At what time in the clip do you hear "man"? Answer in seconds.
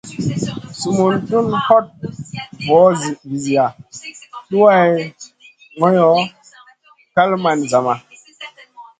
7.43-7.59